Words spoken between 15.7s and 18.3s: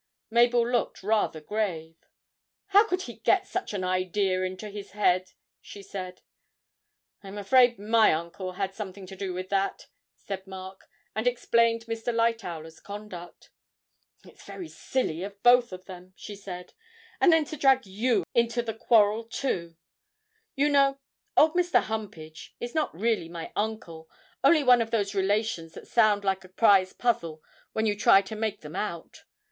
of them,' she said; 'and then to drag you